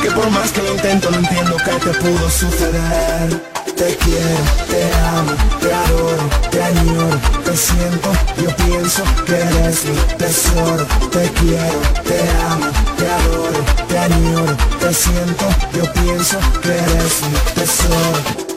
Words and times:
Que 0.00 0.10
por 0.10 0.30
más 0.30 0.50
que 0.50 0.62
lo 0.62 0.74
intento 0.74 1.10
no 1.10 1.18
entiendo 1.18 1.56
que 1.56 1.70
te 1.70 1.90
pudo 1.98 2.30
suceder. 2.30 3.58
Te 3.76 3.96
quiero, 3.96 4.38
te 4.68 4.92
amo, 5.06 5.32
te 5.60 5.72
adoro, 5.72 6.28
te 6.50 6.60
añoro 6.60 7.16
Te 7.44 7.56
siento, 7.56 8.10
yo 8.42 8.50
pienso 8.56 9.04
que 9.24 9.36
eres 9.36 9.84
mi 9.84 9.96
tesoro. 10.16 10.84
Te 11.12 11.30
quiero, 11.30 11.80
te 12.02 12.20
amo, 12.50 12.66
te 12.96 13.08
adoro, 13.08 13.64
te 13.86 13.98
añoro 13.98 14.56
Te 14.80 14.92
siento, 14.92 15.46
yo 15.74 15.92
pienso 15.92 16.38
que 16.60 16.70
eres 16.70 17.22
mi 17.22 17.38
tesoro. 17.54 18.48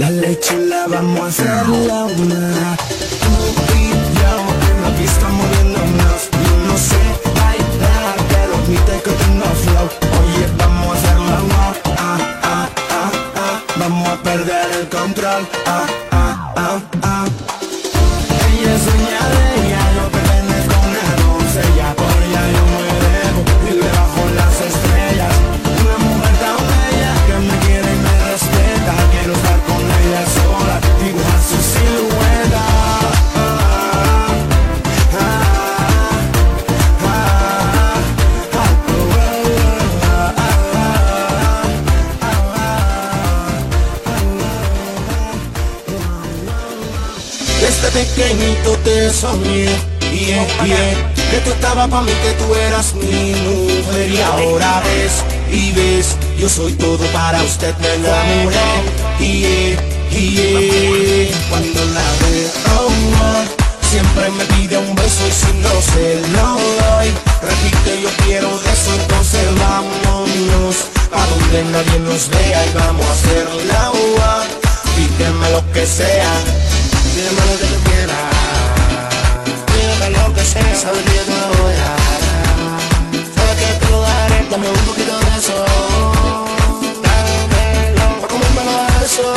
Dale 0.00 0.40
chula, 0.40 0.86
vamos 0.88 1.20
a 1.20 1.26
hacerla 1.26 2.04
una. 2.04 2.74
Tú 3.20 3.32
y 3.76 3.90
yo 4.18 4.32
en 4.70 4.82
la 4.82 4.90
pista 4.98 5.28
moviéndonos 5.28 6.20
Yo 6.42 6.52
no 6.66 6.78
sé 6.78 7.02
bailar, 7.38 8.16
pero 8.30 8.54
admite 8.60 8.94
que 9.04 9.10
tengo 9.10 9.44
flow. 9.62 9.88
Oye, 10.22 10.46
vamos 10.56 10.86
a 10.86 10.98
hacerla 10.98 11.36
una. 11.42 11.66
Ah, 11.98 12.18
ah, 12.42 12.68
ah, 12.92 13.10
ah. 13.36 13.62
Vamos 13.78 14.08
a 14.08 14.22
perder 14.22 14.66
el 14.80 14.88
control. 14.88 15.42
Ah, 15.66 15.68
ah, 15.68 15.86
ah, 15.86 16.09
soñé, 49.20 49.66
yeah, 50.12 50.64
yeah 50.64 51.12
Que 51.30 51.38
tú 51.44 51.50
estabas 51.50 51.88
pa' 51.88 52.00
mí, 52.02 52.12
que 52.22 52.32
tú 52.40 52.54
eras 52.54 52.94
mi 52.94 53.34
mujer 53.44 54.10
Y 54.10 54.20
ahora 54.20 54.82
ves 54.84 55.12
y 55.50 55.72
ves 55.72 56.16
Yo 56.38 56.48
soy 56.48 56.72
todo 56.72 57.04
para 57.12 57.42
usted, 57.42 57.74
me 57.78 57.94
enamoré. 57.94 58.56
Yeah, 59.18 59.76
yeah 60.10 61.36
Cuando 61.50 61.84
la 61.96 62.06
veo, 62.20 62.48
oh, 62.78 62.90
Siempre 63.90 64.30
me 64.30 64.44
pide 64.54 64.78
un 64.78 64.94
beso 64.94 65.26
y 65.28 65.32
si 65.32 65.52
no 65.58 65.74
se 65.92 66.20
lo 66.32 66.48
doy 66.80 67.08
Repite, 67.42 68.02
yo 68.02 68.10
quiero 68.24 68.48
eso, 68.72 68.94
entonces 69.00 69.44
vámonos. 69.58 70.76
Pa' 71.10 71.26
donde 71.26 71.64
nadie 71.72 71.98
nos 72.00 72.28
vea 72.30 72.66
y 72.66 72.72
vamos 72.72 73.04
a 73.04 73.12
hacer 73.12 73.46
la 73.66 73.90
ua. 73.90 74.44
Pídeme 74.94 75.50
lo 75.50 75.72
que 75.72 75.84
sea 75.86 76.32
Dime 77.14 77.42
lo 77.50 77.58
que 77.58 77.90
quieras 77.90 78.49
que 80.42 80.74
Sabes 80.74 81.04
que 81.04 81.16
yo 81.16 81.22
te 81.22 81.32
lo 81.32 81.62
voy 81.62 81.72
a 81.72 81.76
dar 81.76 82.20
Sabes 83.36 83.56
que 83.60 83.66
te 83.84 83.90
lo 83.90 84.00
daré 84.00 84.46
Dame 84.50 84.68
un 84.68 84.84
poquito 84.86 85.18
de 85.18 85.38
eso 85.38 85.56
Dámelo 87.04 88.20
Pa' 88.20 88.28
comérmelo 88.28 88.72
a 88.80 89.04
eso 89.04 89.34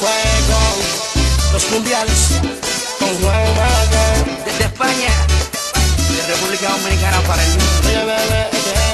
Fuego 0.00 0.60
Los 1.52 1.70
mundiales 1.70 2.20
Con 2.98 3.08
Juan 3.20 3.44
Desde 4.44 4.64
España, 4.64 5.12
de 6.08 6.32
República 6.34 6.68
Dominicana 6.70 7.20
para 7.26 7.42
el 7.44 7.50
mundo. 7.50 7.64
Oye, 7.86 7.98
bebé, 7.98 8.48
bebé, 8.52 8.91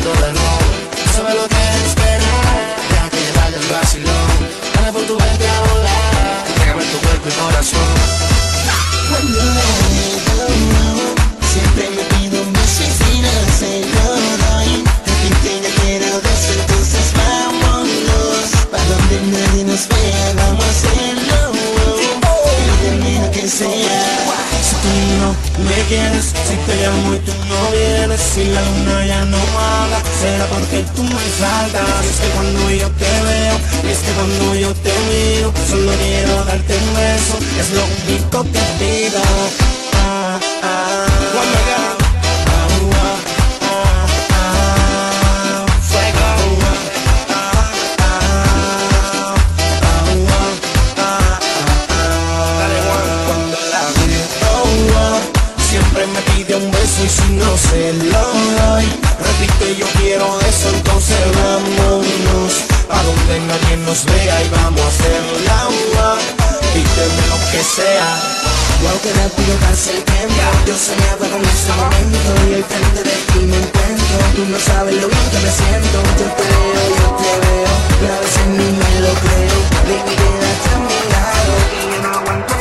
trayito 0.00 0.10
de 0.20 0.32
ron. 0.32 0.62
Sabe 1.14 1.34
lo 1.34 1.48
que 1.48 1.62
esperar 1.86 2.76
Deja 2.90 3.08
que 3.10 3.20
llevarle 3.20 3.56
el 3.58 3.66
vacilón. 3.68 4.30
Dale 4.74 4.92
por 4.92 5.02
tu 5.02 5.18
mente 5.18 5.48
a 5.48 5.60
volar 5.60 6.44
Entrégame 6.48 6.84
tu 6.84 6.98
cuerpo 6.98 7.28
y 7.28 7.32
corazón. 7.32 7.94
Cuando 9.08 9.38
veo, 9.38 10.34
siempre 11.52 11.90
me 11.90 12.02
pido 12.14 12.38
beso 12.52 12.82
y 12.82 12.90
si 12.98 13.12
no 13.20 13.34
se 13.58 13.72
lo 13.94 14.06
doy 14.44 14.70
Repite, 15.06 15.52
ya 15.64 15.70
quiero 15.82 16.10
de 16.20 16.30
eso, 16.30 16.52
entonces 16.60 17.06
vámonos 17.16 18.46
Pa' 18.70 18.82
donde 18.84 19.16
nadie 19.36 19.64
nos 19.64 19.88
vea, 19.88 20.32
vamos 20.36 20.64
a 20.64 20.70
hacerlo 20.70 21.40
lo 23.20 23.30
que 23.32 23.48
sea 23.48 23.79
me 25.60 25.78
quieres, 25.88 26.26
si 26.26 26.56
te 26.66 26.74
llamo 26.82 27.14
y 27.14 27.18
tú 27.18 27.32
no 27.48 27.70
vienes. 27.72 28.20
Si 28.20 28.44
la 28.44 28.62
luna 28.62 29.06
ya 29.06 29.24
no 29.24 29.38
habla, 29.38 30.00
será 30.20 30.46
porque 30.46 30.84
tú 30.94 31.02
me 31.02 31.24
faltas. 31.40 32.04
Es 32.04 32.20
que 32.20 32.28
cuando 32.34 32.70
yo 32.70 32.88
te 32.90 33.10
veo, 33.28 33.56
es 33.90 33.98
que 33.98 34.12
cuando 34.12 34.54
yo 34.54 34.74
te 34.74 34.92
miro 35.08 35.52
Solo 35.68 35.92
quiero 35.92 36.44
darte 36.44 36.74
un 36.76 36.94
beso, 36.94 37.38
es 37.60 37.70
lo 37.70 37.82
único 37.84 38.42
que 38.42 38.60
pido. 38.78 39.20
Ah, 39.94 40.40
ah, 40.62 41.06
ah, 41.06 41.09
quien 63.70 63.84
nos 63.84 64.04
vea 64.04 64.42
y 64.42 64.48
vamos 64.48 64.80
a 64.80 64.88
hacer 64.88 65.12
hacerla 65.14 65.68
una 65.68 66.06
Pídeme 66.74 67.24
lo 67.30 67.38
que 67.50 67.62
sea. 67.62 68.08
Wow, 68.82 68.98
qué 69.02 69.12
rápido 69.12 69.54
pasa 69.60 69.90
el 69.90 70.02
tiempo 70.02 70.42
Yo 70.66 70.74
soñaba 70.74 71.26
con 71.32 71.42
ese 71.44 71.72
momento 71.78 72.30
Y 72.48 72.54
al 72.54 72.64
frente 72.64 73.02
de 73.04 73.16
ti 73.30 73.40
me 73.50 73.58
encuentro 73.62 74.16
Tú 74.34 74.42
no 74.50 74.58
sabes 74.58 74.94
lo 74.94 75.06
bien 75.08 75.26
que 75.30 75.38
me 75.44 75.52
siento. 75.60 75.98
Yo 76.18 76.26
te 76.38 76.44
veo, 76.50 76.82
yo 76.98 77.06
te 77.20 77.32
veo 77.44 77.72
Pero 78.00 78.14
a 78.14 78.20
veces 78.20 78.46
ni 78.56 78.68
me 78.80 78.92
lo 79.04 79.12
creo. 79.24 79.58
Baby, 79.86 80.14
quédate 80.20 80.68
a 80.74 80.78
mi 80.86 80.98
lado 81.12 81.52
Y 81.70 81.80
yo 81.92 81.98
no 82.02 82.10
aguanto 82.18 82.54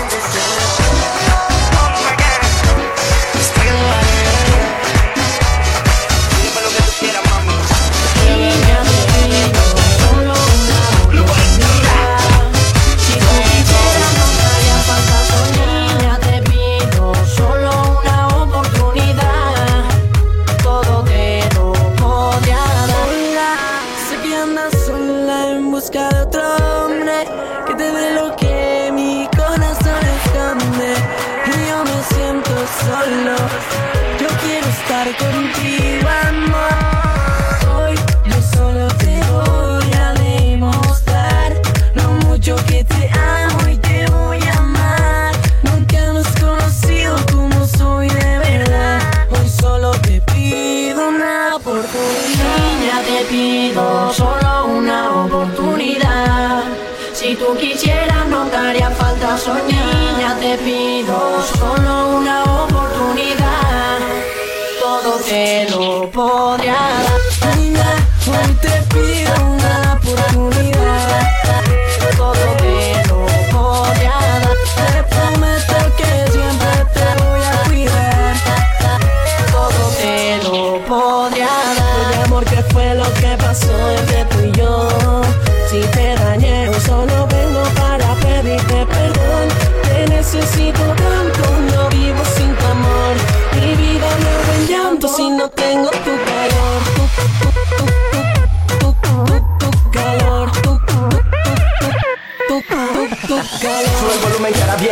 pepinos 60.58 61.52
con 61.60 61.89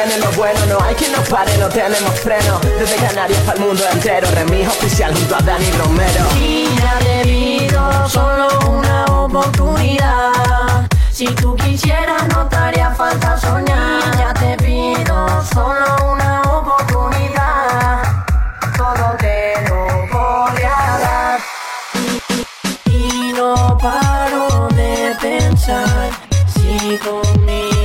viene 0.08 0.24
lo 0.24 0.32
bueno, 0.34 0.60
no 0.68 0.82
hay 0.82 0.96
quien 0.96 1.12
nos 1.12 1.28
pare, 1.28 1.58
no 1.58 1.68
tenemos 1.68 2.20
freno. 2.20 2.60
Desde 2.80 2.96
Canarias 2.96 3.40
para 3.42 3.58
el 3.58 3.66
mundo 3.66 3.84
entero, 3.92 4.28
remix 4.34 4.68
oficial 4.68 5.14
junto 5.14 5.36
a 5.36 5.40
Dani 5.40 5.72
Romero. 5.72 6.26
Inadebido, 6.40 8.10
solo 8.10 8.48
una 8.70 9.06
oportunidad. 9.06 10.88
Si 11.12 11.26
tú 11.28 11.56
quisieras, 11.56 12.28
no 12.30 12.48
te 12.48 12.56
haría 12.56 12.92
falta 12.92 13.38
soñar. 13.38 14.18
Ya 14.18 14.34
te 14.34 14.58
pido, 14.64 15.44
solo 15.54 16.14
una 16.14 16.42
oportunidad. 16.44 18.04
Todo 18.78 19.16
te 19.20 19.54
lo 19.68 19.88
voy 20.12 20.64
a 20.64 21.00
dar. 21.00 21.40
Y, 21.96 22.92
y, 22.92 23.30
y 23.30 23.34
no 23.34 23.78
paro 23.78 24.68
de 24.70 25.16
pensar 25.20 26.10
si 26.54 26.98
conmigo. 26.98 27.77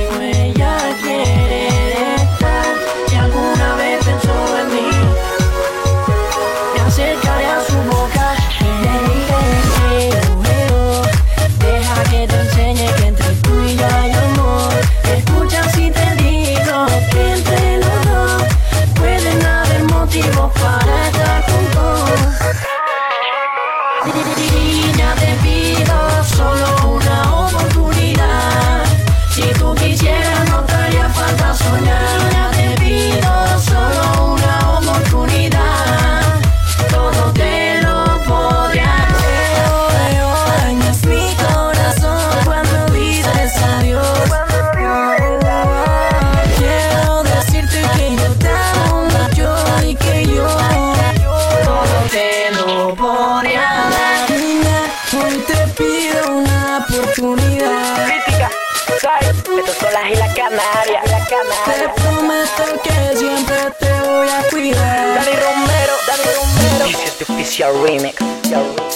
your 67.59 67.73
remix. 67.85 68.19
Your 68.49 68.63
remix. 68.75 68.92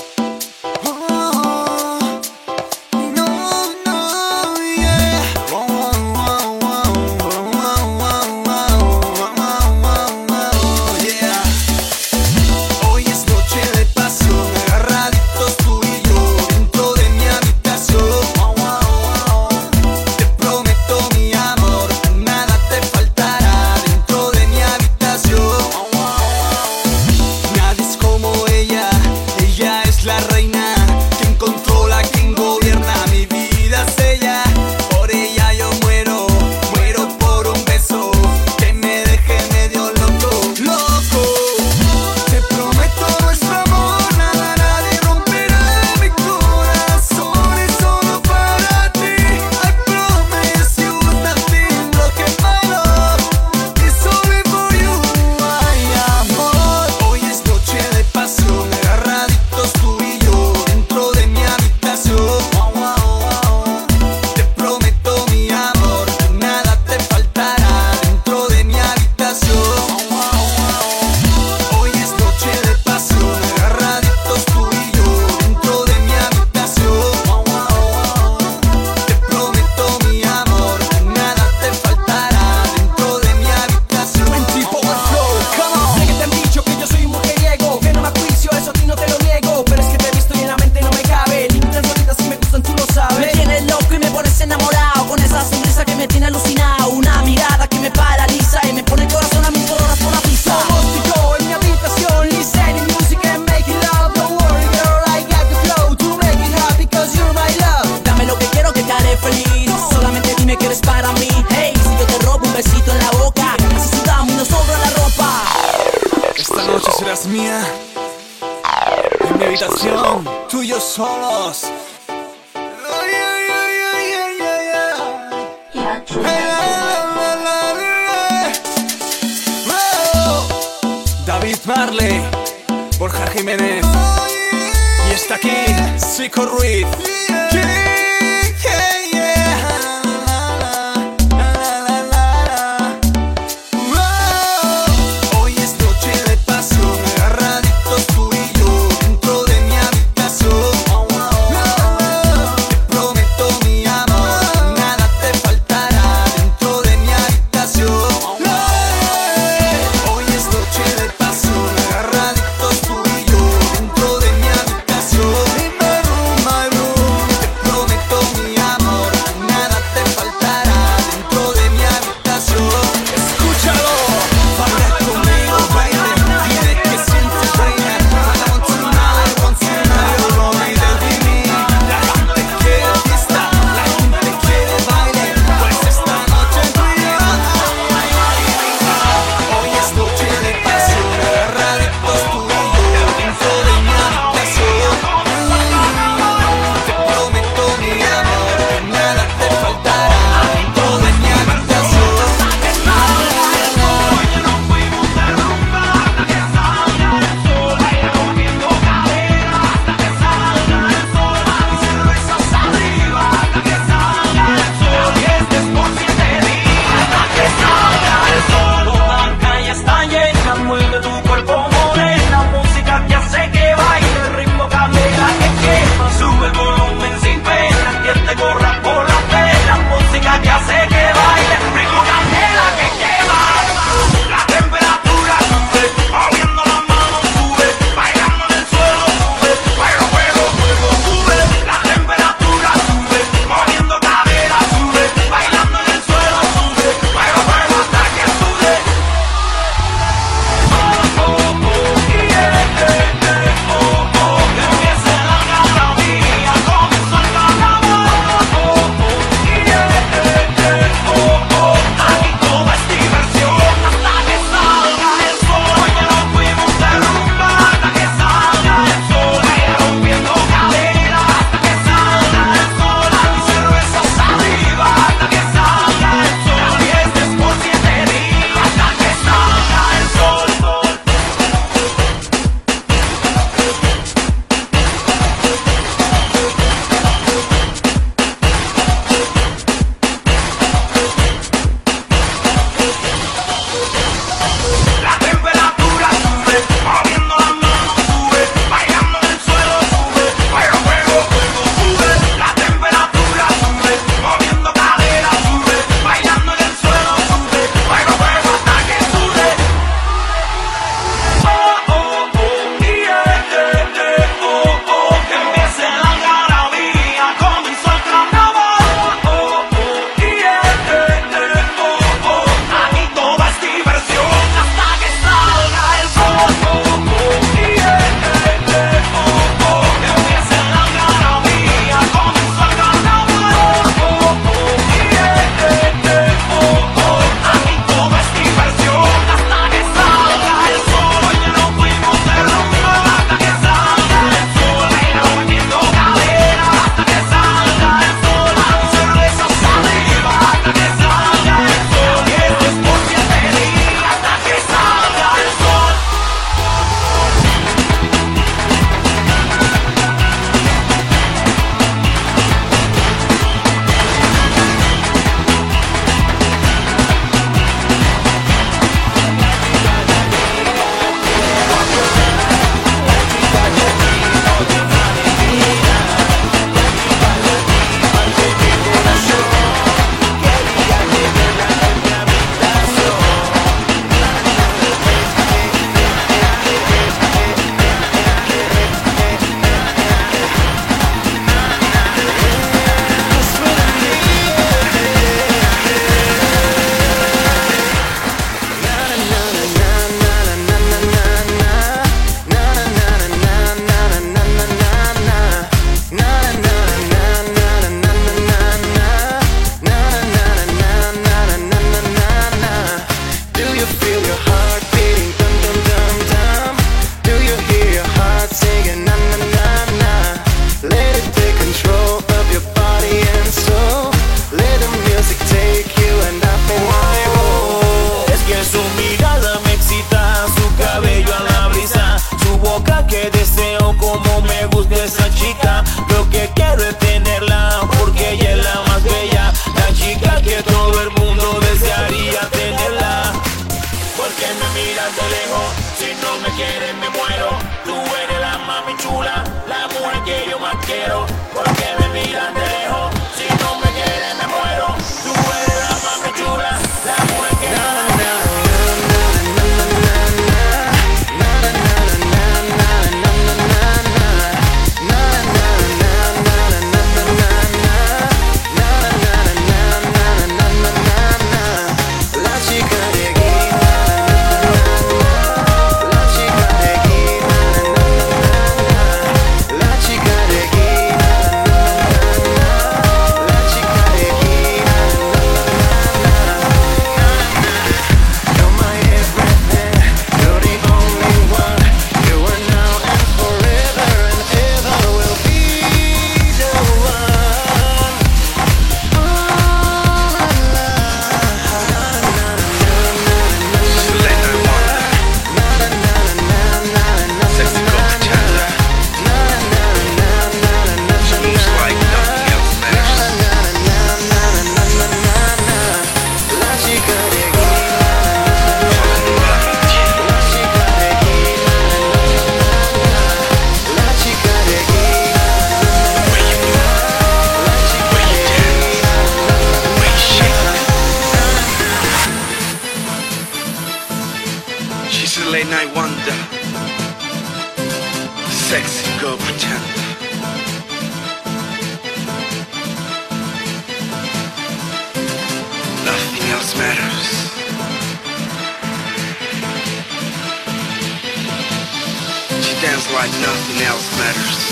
Else 553.87 554.11
matters. 554.17 554.66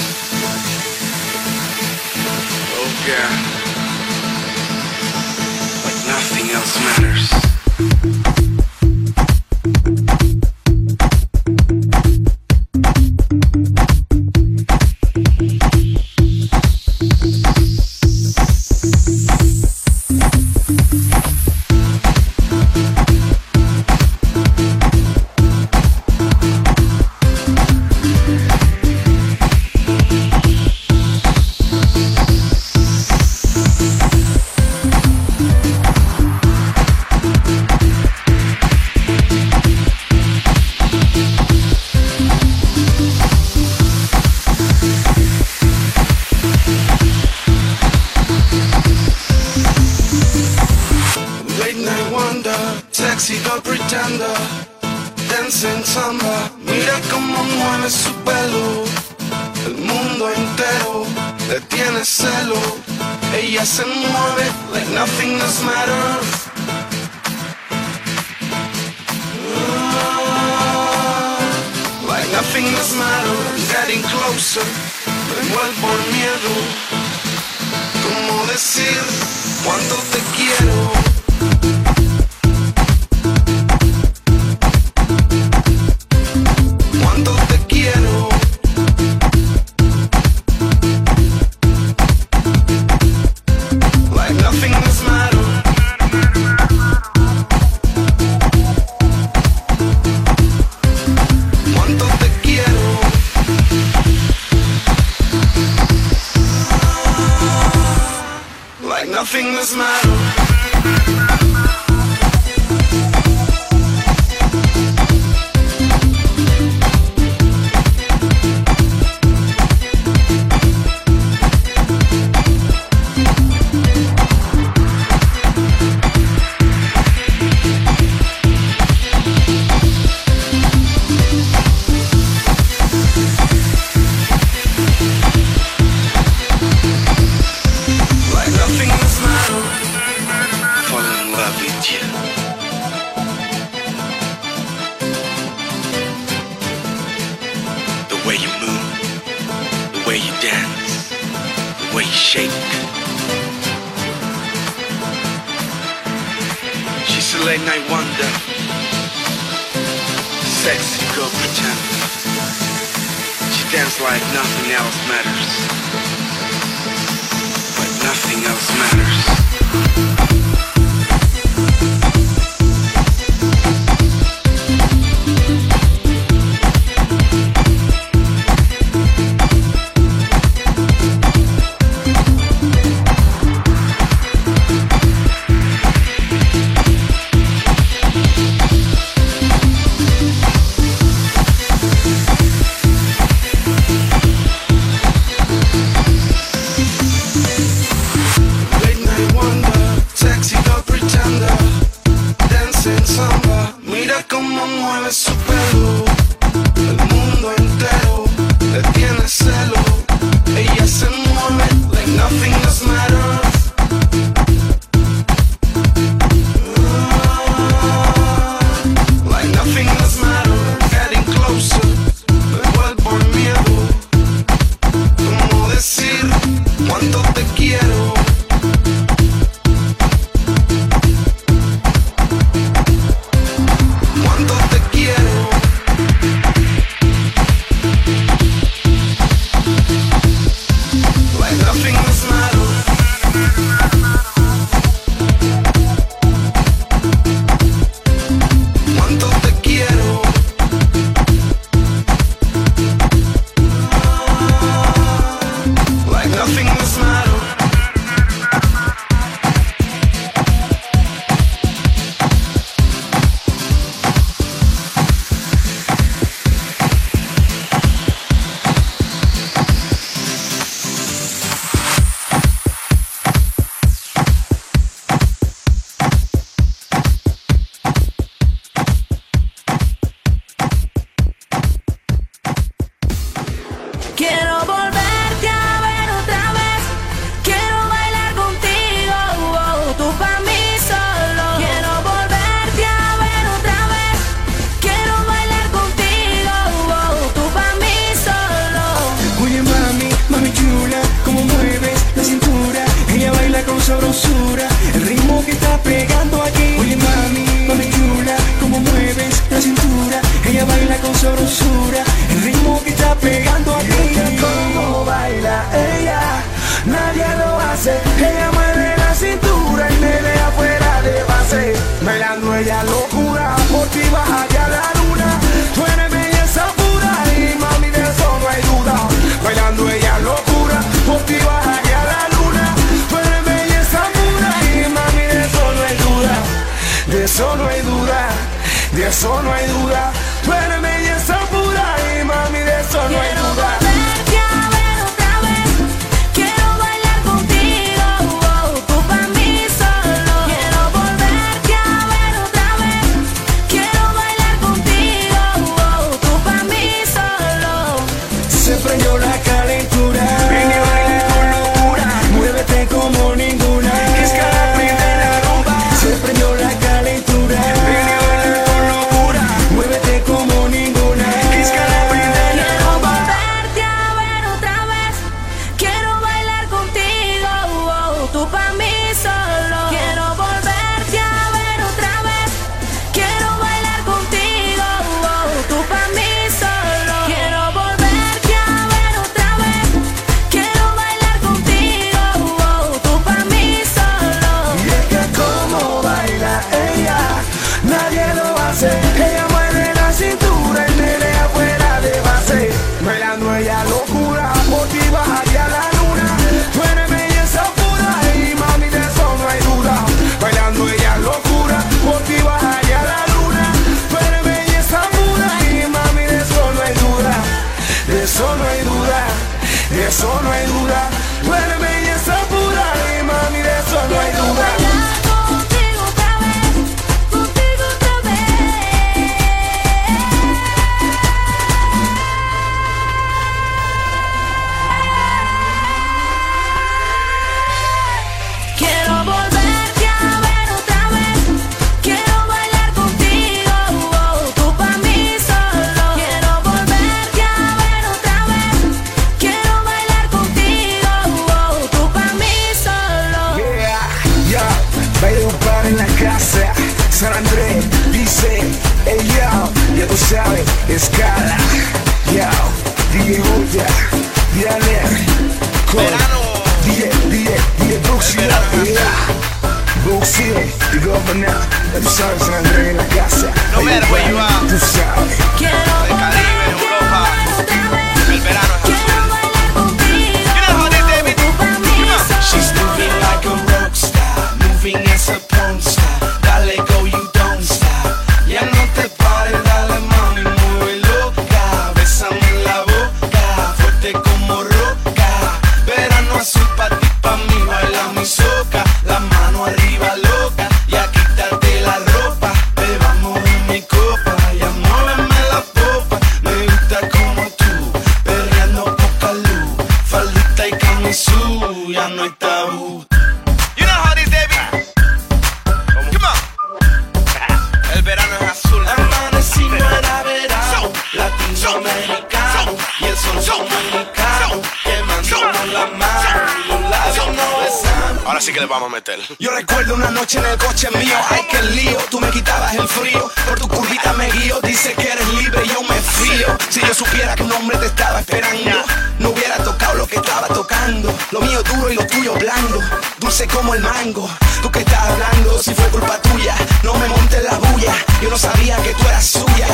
dulce 543.25 543.47
como 543.47 543.73
el 543.73 543.81
mango. 543.81 544.29
¿Tú 544.61 544.69
que 544.69 544.79
estás 544.79 545.01
hablando 545.01 545.57
si 545.57 545.73
fue 545.73 545.85
culpa 545.85 546.21
tuya? 546.21 546.55
No 546.83 546.93
me 546.93 547.07
montes 547.07 547.43
la 547.43 547.57
bulla, 547.57 547.93
yo 548.21 548.29
no 548.29 548.37
sabía 548.37 548.77
que 548.77 548.93
tú 548.93 549.07
eras 549.07 549.25
suya. 549.25 549.67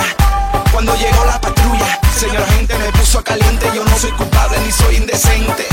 Cuando 0.71 0.95
llegó 0.95 1.25
la 1.25 1.39
patrulla, 1.39 1.99
señora 2.17 2.47
gente 2.47 2.77
me 2.77 2.89
puso 2.93 3.21
caliente, 3.21 3.69
yo 3.75 3.83
no 3.83 3.97
soy 3.97 4.11
culpable 4.11 4.57
ni 4.65 4.71
soy 4.71 4.95
indecente. 4.95 5.70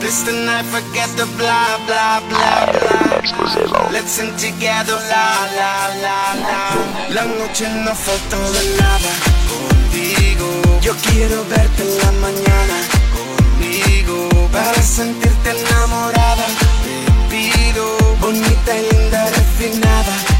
This 0.00 0.22
the 0.22 0.32
night, 0.32 0.64
forget 0.66 1.08
the 1.16 1.26
blah, 1.38 1.78
blah, 1.86 2.20
blah, 2.28 2.66
blah. 2.72 3.90
Let's 3.90 4.10
sing 4.12 4.30
together, 4.36 4.98
la, 5.12 5.28
la, 5.58 5.72
la, 6.04 6.18
la. 6.46 6.62
La 7.14 7.24
noche 7.24 7.66
no 7.84 7.94
falta 7.94 8.36
de 8.54 8.62
nada 8.80 9.12
contigo. 9.50 10.46
Yo 10.80 10.94
quiero 11.06 11.44
verte 11.46 11.82
en 11.82 11.98
la 11.98 12.12
mañana 12.26 12.76
conmigo 13.16 14.28
para 14.52 14.80
sentirte 14.82 15.50
enamorada. 15.50 16.46
Te 16.84 16.94
pido 17.30 17.84
bonita 18.20 18.70
y 18.78 18.82
linda, 18.92 19.30
refinada 19.30 20.35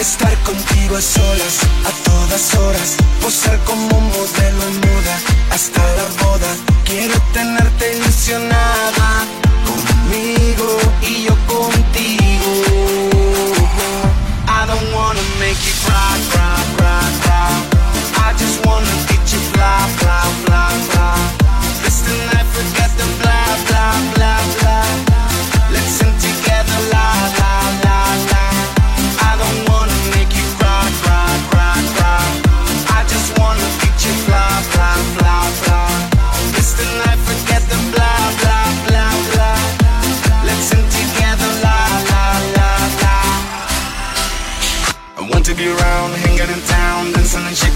Estar 0.00 0.34
contigo 0.44 0.96
a 0.96 1.02
solas, 1.02 1.58
a 1.84 1.90
todas 2.08 2.54
horas. 2.54 2.96
Posar 3.20 3.58
como 3.66 4.00
modelo 4.00 4.62
en 4.68 4.80
moda, 4.80 5.20
hasta 5.50 5.82
la 5.82 6.24
boda. 6.24 6.56
Quiero 6.86 7.20
tenerte 7.34 7.98
ilusionada. 7.98 9.26
Conmigo 9.68 10.78
y 11.02 11.24
yo 11.24 11.36
contigo. 11.46 12.50
I 14.48 14.66
don't 14.66 14.90
wanna 14.94 15.20
make 15.38 15.60
you 15.66 15.74
cry, 15.84 16.16
cry, 16.32 16.64
cry, 16.78 17.04
cry. 17.20 17.52
I 18.24 18.32
just 18.38 18.64
wanna 18.64 18.94
get 19.06 19.20
you 19.30 19.40
fly, 19.52 19.86
fly, 19.98 20.24
fly, 20.46 20.70
fly. 20.92 21.18
This 21.84 22.00
the 22.00 22.14
forget 22.54 22.90
the 22.96 23.29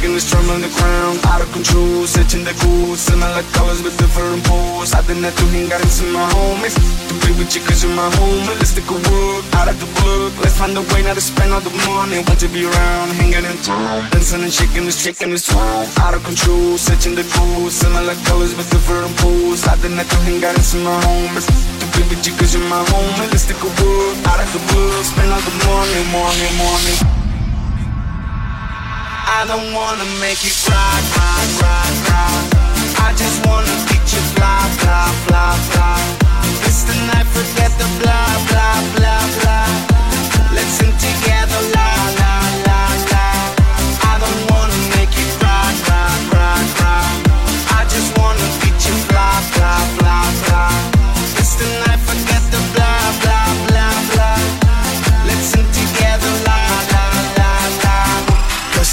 shaking 0.05 0.45
the 0.45 0.53
on 0.53 0.61
the 0.61 0.69
ground. 0.77 1.19
Out 1.27 1.41
of 1.41 1.51
control, 1.53 2.07
searching 2.07 2.45
the 2.45 2.53
cool, 2.61 2.97
similar 2.97 3.43
colors 3.57 3.83
with 3.83 3.97
different 3.97 4.45
pools. 4.45 4.93
I 4.93 5.01
didn't 5.07 5.25
have 5.25 5.37
to 5.37 5.47
hang 5.49 5.73
out 5.73 5.81
and 5.81 5.91
see 5.91 6.11
my 6.13 6.25
homies. 6.29 6.77
To 7.09 7.15
be 7.25 7.33
with 7.39 7.55
you 7.55 7.63
cause 7.65 7.83
you're 7.83 7.95
my 7.95 8.09
home. 8.21 8.45
Let's 8.61 8.75
take 8.75 8.89
a 8.91 8.95
walk 8.95 9.45
out 9.55 9.69
of 9.69 9.77
the 9.81 9.89
book. 10.01 10.33
Let's 10.43 10.59
find 10.59 10.77
a 10.77 10.83
way 10.93 11.03
now 11.03 11.15
to 11.15 11.21
spend 11.21 11.53
all 11.53 11.61
the 11.61 11.73
money. 11.89 12.21
Want 12.27 12.41
to 12.41 12.49
be 12.49 12.65
around, 12.67 13.09
hanging 13.17 13.45
in 13.45 13.57
town, 13.65 14.11
dancing 14.11 14.43
and 14.43 14.53
shaking 14.53 14.85
this, 14.85 15.01
shaking 15.01 15.31
this 15.31 15.49
drum. 15.49 15.87
Out 16.05 16.15
of 16.15 16.23
control, 16.25 16.77
searching 16.77 17.15
the 17.15 17.25
cool, 17.35 17.71
Similar 17.71 18.17
colors 18.29 18.55
with 18.55 18.69
different 18.71 19.17
pools. 19.19 19.67
I 19.67 19.77
didn't 19.81 19.99
have 19.99 20.11
to 20.11 20.19
hang 20.29 20.45
out 20.45 20.55
and 20.55 20.65
see 20.65 20.83
my 20.85 20.97
homies. 21.07 21.49
To 21.81 21.85
be 21.97 22.03
with 22.13 22.27
you 22.27 22.33
cause 22.37 22.53
you're 22.53 22.69
my 22.69 22.83
home. 22.93 23.15
Let's 23.33 23.47
take 23.49 23.61
a 23.61 23.71
walk 23.81 24.17
out 24.29 24.41
of 24.41 24.49
the 24.53 24.61
book. 24.69 25.05
Spend 25.05 25.33
all 25.33 25.41
the 25.41 25.55
money, 25.65 26.03
money, 26.13 26.51
money. 26.61 27.24
I 29.27 29.47
don't 29.47 29.73
wanna 29.73 30.05
make 30.21 30.45
you 30.45 30.53
cry, 30.65 30.97
cry, 31.13 31.41
cry, 31.59 31.87
cry. 32.05 32.35
I 33.09 33.13
just 33.17 33.45
wanna 33.47 33.73
get 33.89 34.05
you 34.13 34.23
fly, 34.37 34.61
fly, 34.81 35.09
fly, 35.27 35.51
fly. 35.73 36.01
It's 36.69 36.85
the 36.85 36.95
night, 37.09 37.27
forget 37.33 37.73
the 37.81 37.89
blah, 38.01 38.33
blah, 38.49 38.81
blah, 38.97 39.25
blah. 39.41 39.69
Let's 40.53 40.77
sing 40.77 40.93
together, 41.01 41.61
la, 41.73 41.91
la, 42.21 42.35
la, 42.69 42.81
la. 43.13 43.27
I 44.13 44.15
don't 44.21 44.43
wanna 44.53 44.79
make 44.97 45.13
you 45.17 45.27
cry, 45.41 45.73
cry, 45.89 46.13
cry, 46.31 46.61
cry. 46.77 47.09
I 47.79 47.85
just 47.89 48.11
wanna 48.19 48.49
get 48.61 48.77
you 48.87 48.97
fly, 49.09 49.35
fly, 49.57 49.81
fly, 49.99 50.25
fly. 50.45 50.73
It's 51.41 51.55
the 51.57 51.69
night, 51.85 52.01
forget 52.09 52.43
the 52.53 52.61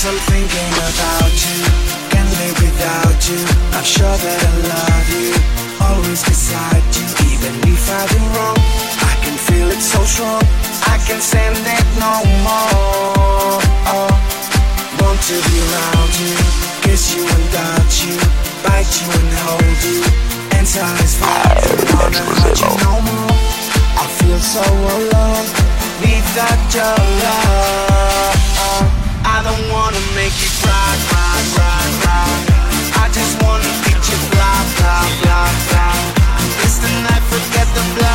I'm 0.03 0.17
thinking 0.33 0.73
about 0.73 1.29
you, 1.29 1.61
can't 2.09 2.25
live 2.41 2.57
without 2.57 3.21
you. 3.29 3.37
I'm 3.77 3.85
sure 3.85 4.09
that 4.09 4.39
I 4.49 4.53
love 4.65 5.07
you, 5.13 5.29
always 5.77 6.25
beside 6.25 6.81
you. 6.97 7.05
Even 7.29 7.53
if 7.69 7.85
I 7.85 8.09
do 8.09 8.17
wrong, 8.33 8.57
I 8.97 9.13
can 9.21 9.37
feel 9.37 9.69
it 9.69 9.77
so 9.77 10.01
strong. 10.01 10.41
I 10.89 10.97
can't 11.05 11.21
stand 11.21 11.53
it 11.53 11.87
no 12.01 12.17
more. 12.41 13.61
Oh, 13.93 14.09
want 15.05 15.21
to 15.29 15.37
be 15.37 15.57
around 15.69 16.13
you, 16.17 16.33
kiss 16.81 17.13
you 17.13 17.21
and 17.21 17.45
touch 17.53 18.01
you, 18.01 18.17
bite 18.65 18.89
you 18.89 19.05
and 19.05 19.31
hold 19.45 19.79
you, 19.85 20.01
and 20.57 20.65
satisfy 20.65 21.61
you. 21.61 21.77
Wanna 21.93 22.25
hurt 22.41 22.57
you 22.57 22.73
no 22.89 23.05
more. 23.05 23.37
I 24.01 24.05
feel 24.17 24.41
so 24.41 24.65
alone, 24.65 25.45
without 26.01 26.61
your 26.73 26.97
love. 27.21 28.50
I 29.41 29.43
don't 29.43 29.71
wanna 29.73 29.97
make 30.13 30.37
you 30.37 30.51
cry, 30.61 30.91
cry, 31.09 31.37
cry, 31.57 31.81
cry. 32.05 32.29
I 33.01 33.09
just 33.09 33.41
wanna 33.41 33.65
get 33.81 33.97
you 33.97 34.17
fly, 34.29 34.57
fly, 34.77 35.01
fly, 35.21 35.49
fly. 35.65 35.97
It's 36.61 36.77
the 36.77 36.91
night, 37.01 37.25
forget 37.25 37.67
the 37.73 37.81
blah, 37.97 38.10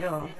trasero. 0.00 0.39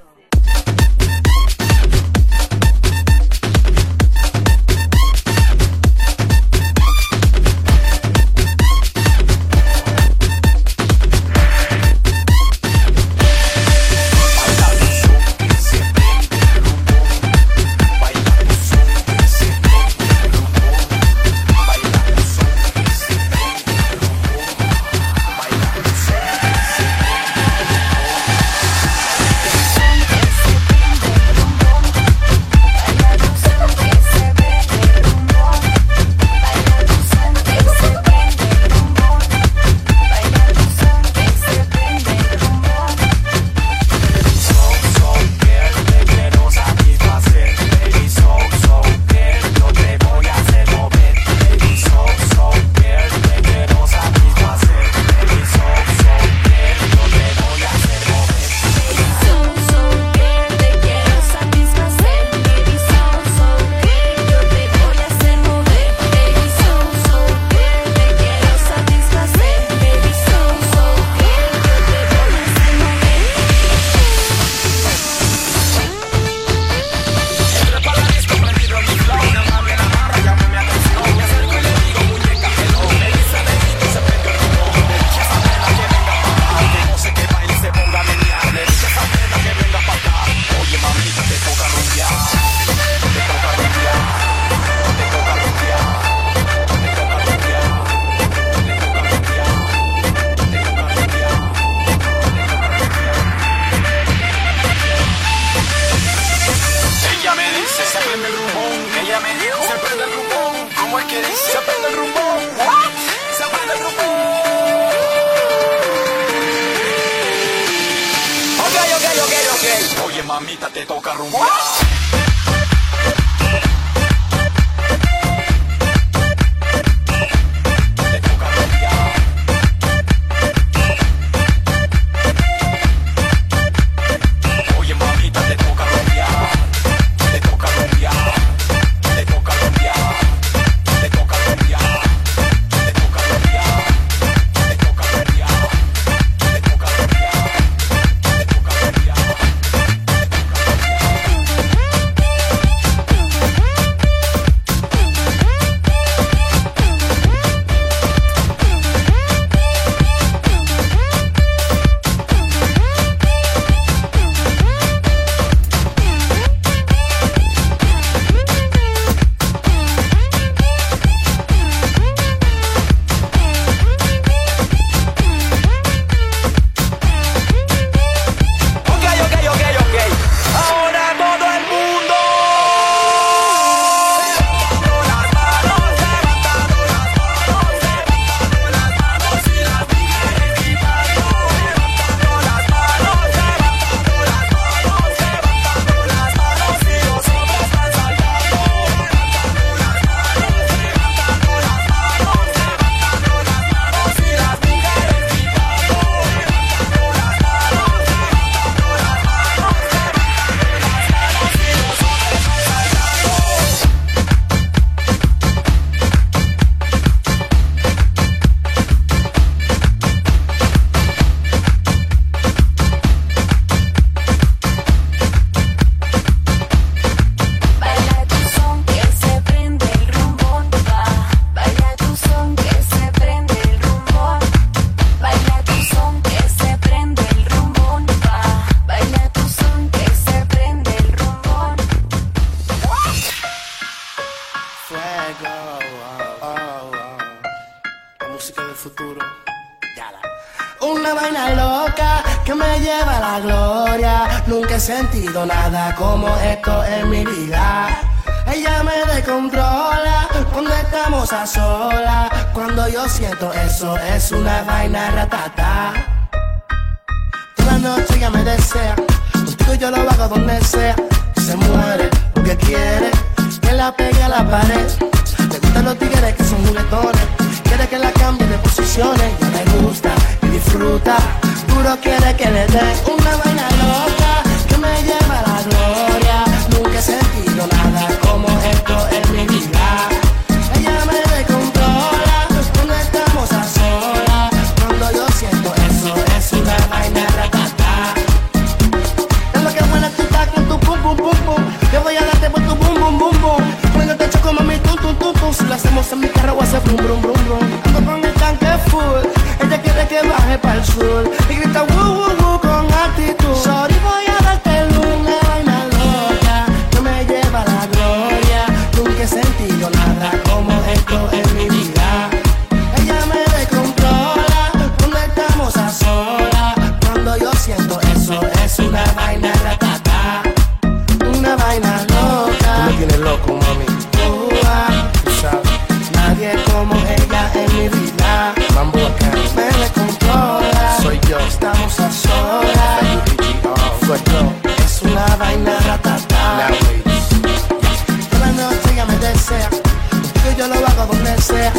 Donde 351.07 351.41
sea. 351.41 351.73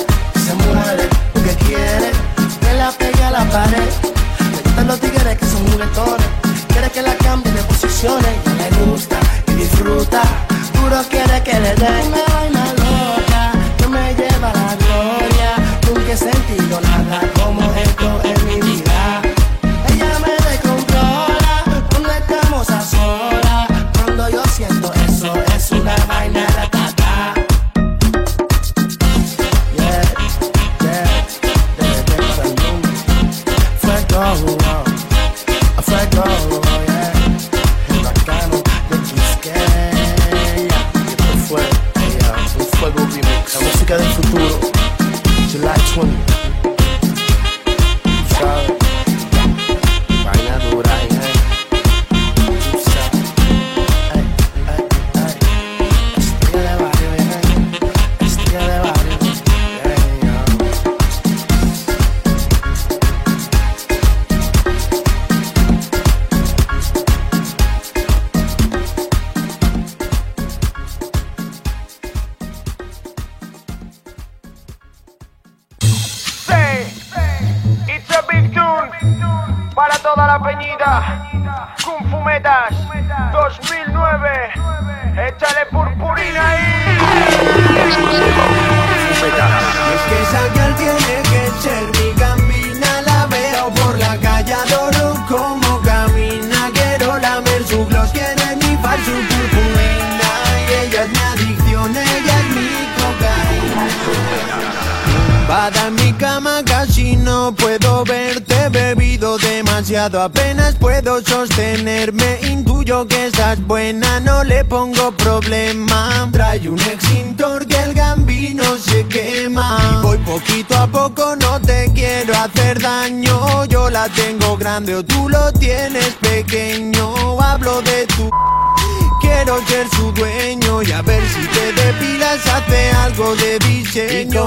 Se 0.45 0.53
muere 0.55 1.07
porque 1.33 1.55
quiere. 1.65 2.11
Que 2.59 2.73
la 2.73 2.91
pegue 2.91 3.23
a 3.23 3.31
la 3.31 3.43
pared. 3.49 3.89
Le 4.51 4.61
gustan 4.63 4.87
los 4.87 4.99
tigres 4.99 5.37
que 5.37 5.45
son 5.45 5.71
juguetones. 5.71 6.27
Quiere 6.67 6.89
que 6.89 7.01
la 7.01 7.15
cambie 7.15 7.51
de 7.51 7.61
posiciones. 7.63 8.35
Y 8.45 8.49
le 8.49 8.85
gusta 8.91 9.17
y 9.47 9.51
disfruta. 9.53 10.21
Duro 10.73 11.01
quiere 11.09 11.43
que 11.43 11.59
le 11.59 11.75
den 11.75 12.30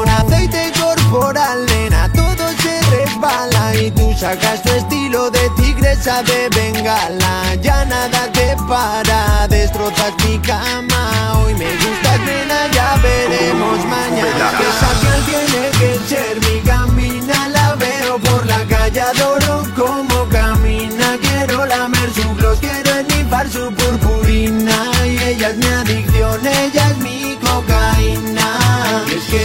con 0.04 0.10
aceite 0.10 0.72
corporal, 0.78 1.64
nena, 1.66 2.10
todo 2.12 2.48
se 2.62 2.80
resbala 2.90 3.74
y 3.74 3.90
tú 3.90 4.12
sacas 4.18 4.62
tu 4.62 4.70
estilo 4.70 5.30
de 5.30 5.48
tigresa 5.56 6.22
de 6.22 6.48
bengala. 6.50 7.54
Ya 7.62 7.84
nada 7.84 8.30
te 8.32 8.56
para, 8.68 9.48
destrozas 9.48 10.12
mi 10.24 10.38
cama. 10.38 11.38
Hoy 11.38 11.54
me 11.54 11.70
gustas, 11.76 12.20
nena, 12.20 12.70
ya 12.72 12.96
veremos 13.02 13.84
mañana. 13.86 14.50
Que 14.58 14.68
esa 14.72 14.90
piel 15.00 15.20
tiene 15.30 15.70
que 15.78 15.98
ser 16.08 16.40
mi 16.40 16.60
gambina, 16.60 17.48
la 17.48 17.74
veo 17.76 18.18
por 18.18 18.46
la 18.46 18.64
calle, 18.66 19.00
adoro 19.00 19.64
como 19.76 20.28
camina. 20.28 21.16
Quiero 21.20 21.64
lamer 21.66 22.12
su 22.12 22.34
gloss, 22.34 22.58
quiero 22.58 22.90
esnifar 23.00 23.48
su 23.50 23.72
purpurina 23.74 24.90
Y 25.04 25.18
ella 25.22 25.48
es 25.48 25.56
mi 25.56 25.66
adicción, 25.66 26.46
ella 26.46 26.83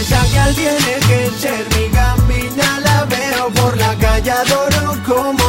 Y 0.00 0.02
es 0.02 0.08
que 0.08 0.14
esa 0.14 0.34
gal 0.34 0.54
tiene 0.54 1.00
que 1.06 1.30
ser 1.38 1.66
mi 1.76 1.88
gambina 1.88 2.80
La 2.80 3.04
veo 3.04 3.50
por 3.50 3.76
la 3.76 3.94
calle, 3.96 4.30
adoro 4.30 4.96
como 5.06 5.39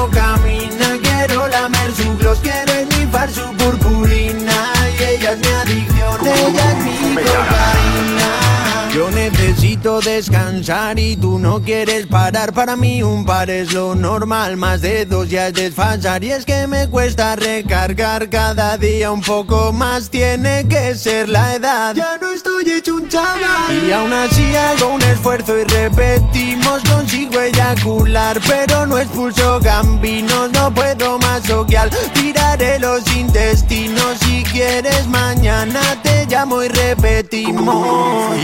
necesito 9.81 10.01
descansar 10.01 10.99
y 10.99 11.15
tú 11.15 11.39
no 11.39 11.61
quieres 11.61 12.05
parar. 12.07 12.53
Para 12.53 12.75
mí 12.75 13.01
un 13.01 13.25
par 13.25 13.49
es 13.49 13.73
lo 13.73 13.95
normal, 13.95 14.57
más 14.57 14.81
de 14.81 15.05
dos 15.05 15.29
ya 15.29 15.47
es 15.47 15.53
desfasar. 15.53 16.23
Y 16.23 16.31
es 16.31 16.45
que 16.45 16.67
me 16.67 16.87
cuesta 16.87 17.35
recargar 17.35 18.29
cada 18.29 18.77
día 18.77 19.11
un 19.11 19.21
poco 19.21 19.73
más 19.73 20.09
Tiene 20.09 20.67
que 20.67 20.95
ser 20.95 21.29
la 21.29 21.55
edad. 21.55 21.95
Ya 21.95 22.17
no 22.21 22.31
estoy 22.31 22.69
hecho 22.69 22.95
un 22.95 23.07
chaval. 23.07 23.87
Y 23.87 23.91
aún 23.91 24.13
así 24.13 24.55
hago 24.55 24.93
un 24.93 25.01
esfuerzo 25.01 25.57
y 25.57 25.63
repetimos 25.63 26.81
Consigo 26.83 27.39
eyacular. 27.39 28.39
Pero 28.47 28.85
no 28.85 28.97
expulso 28.97 29.59
gambinos 29.61 30.51
No 30.51 30.73
puedo 30.73 31.17
masoquear, 31.19 31.89
tiraré 32.13 32.79
los 32.79 33.05
intestinos 33.15 34.17
Si 34.19 34.43
quieres 34.43 35.07
mañana 35.07 35.81
te 36.03 36.25
llamo 36.27 36.63
y 36.63 36.67
repetimos 36.67 38.37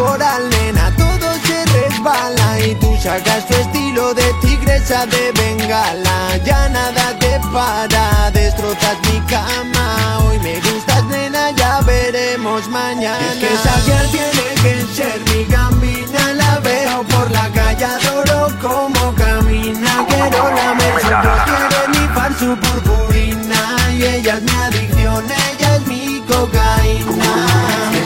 corporal, 0.00 0.48
nena, 0.50 0.90
todo 0.96 1.28
se 1.44 1.64
resbala 1.66 2.58
Y 2.60 2.74
tú 2.76 2.96
sacas 3.00 3.46
tu 3.46 3.54
estilo 3.54 4.14
de 4.14 4.32
tigresa 4.40 5.06
de 5.06 5.32
bengala. 5.32 6.36
Ya 6.44 6.68
nada 6.68 7.16
te 7.18 7.38
para, 7.52 8.30
destrozas 8.32 8.96
mi 9.08 9.20
cama. 9.26 10.18
Hoy 10.24 10.38
me 10.40 10.60
gustas, 10.60 11.04
nena, 11.04 11.50
ya 11.52 11.80
veremos 11.80 12.68
mañana. 12.68 13.18
Es 13.32 13.38
que 13.38 13.52
esa 13.54 13.74
tiene 14.10 14.44
que 14.62 14.94
ser 14.94 15.20
mi 15.30 15.44
gambina 15.44 16.34
La 16.34 16.58
veo 16.60 17.02
por 17.04 17.30
la 17.30 17.48
calle, 17.50 17.84
adoro 17.84 18.48
como 18.60 19.14
camina. 19.14 20.06
Quiero 20.08 20.50
lamer 20.56 21.00
su 21.00 21.08
quiero 21.46 21.76
esnifar 21.84 22.32
su 22.38 22.56
purpurina. 22.56 23.60
Y 23.92 24.02
ella 24.04 24.36
es 24.36 24.42
mi 24.42 24.52
adicción, 24.52 25.24
ella 25.24 25.76
es 25.76 25.86
mi 25.86 26.20
cocaína. 26.28 27.30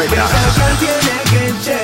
Es 0.01 0.11
que 0.11 0.17
esa 0.17 0.43
girl 0.55 0.77
tiene 0.79 1.17
que 1.31 1.65
ser 1.65 1.84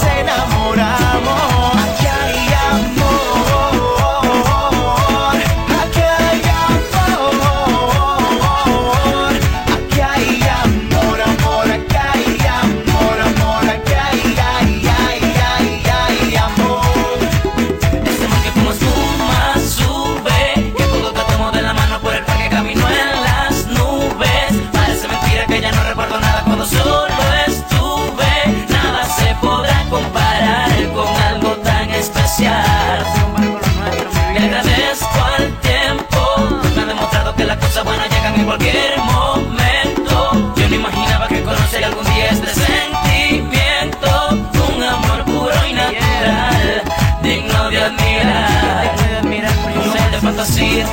say 0.00 0.22
now. 0.22 0.49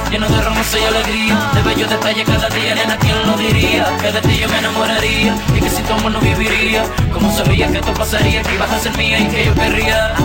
lleno 0.09 0.27
de 0.29 0.41
romance 0.41 0.79
y 0.79 0.83
alegría, 0.83 1.51
de 1.53 1.61
bellos 1.63 1.89
detalles 1.89 2.25
cada 2.25 2.49
día, 2.49 2.75
nena, 2.75 2.97
¿quién 2.97 3.15
lo 3.25 3.37
diría? 3.37 3.85
Que 4.01 4.11
de 4.11 4.21
ti 4.21 4.37
yo 4.39 4.49
me 4.49 4.59
enamoraría 4.59 5.35
y 5.55 5.59
que 5.59 5.69
si 5.69 5.81
tu 5.83 5.93
amor 5.93 6.11
no 6.11 6.19
viviría, 6.19 6.83
como 7.13 7.31
sabía 7.35 7.67
que 7.67 7.77
esto 7.79 7.93
pasaría, 7.93 8.41
que 8.41 8.55
ibas 8.55 8.71
a 8.71 8.79
ser 8.79 8.95
mía 8.97 9.19
y 9.19 9.27
que 9.27 9.45
yo 9.45 9.53
querría 9.53 10.15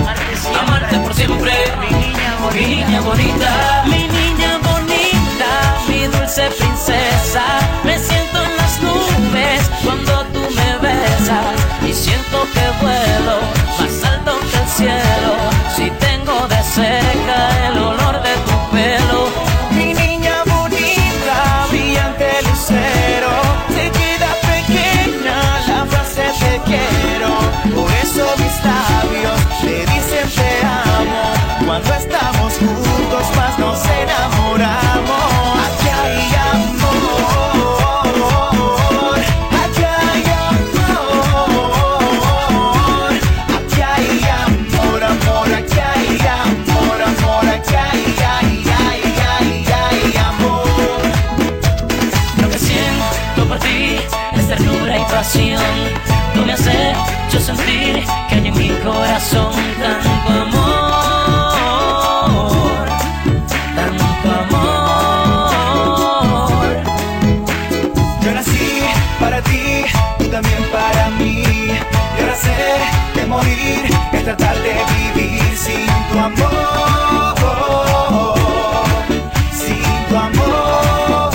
amarte, 0.61 0.99
por 0.99 1.15
siempre, 1.15 1.53
mi 1.81 1.97
niña 1.97 3.01
bonita, 3.01 3.85
mi 3.87 4.09
niña 4.09 4.59
bonita, 4.63 5.51
mi 5.89 6.07
dulce 6.07 6.49
princesa, 6.59 7.45
me 7.85 7.99
siento 7.99 8.43
en 8.43 8.57
las 8.57 8.81
nubes 8.81 9.71
cuando 9.85 10.22
Tu 76.13 76.19
amor, 76.19 76.45
sin 79.51 79.83
tu 80.09 80.15
amor, 80.15 81.33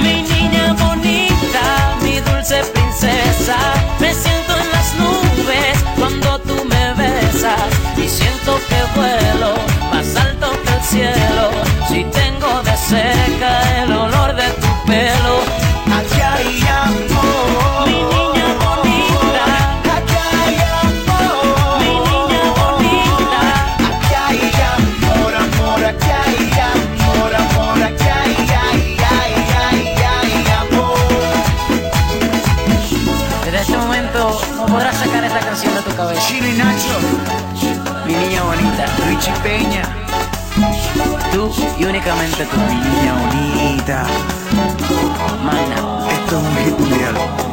mi 0.00 0.22
niña 0.22 0.74
bonita, 0.74 1.96
mi 2.02 2.20
dulce 2.20 2.62
princesa, 2.72 3.58
me 3.98 4.14
siento 4.14 4.52
en 4.56 4.70
las 4.70 4.94
nubes 4.94 5.84
cuando 5.98 6.38
tú 6.42 6.64
me 6.66 6.94
besas 6.94 7.70
y 7.96 8.08
siento 8.08 8.60
que 8.68 8.80
vuelo 8.94 9.54
más 9.90 10.14
alto 10.14 10.52
que 10.62 10.72
el 10.72 10.82
cielo, 10.82 11.50
si 11.88 12.04
tengo 12.04 12.62
de 12.62 12.76
seca. 12.76 13.59
únicamente 42.00 42.46
tu 42.46 42.56
niña 42.56 43.14
bonita. 43.20 44.06
Mana, 45.44 46.08
esto 46.10 46.38
es 46.38 46.42
un 46.42 46.56
hit 46.56 46.78
mundial. 46.78 47.49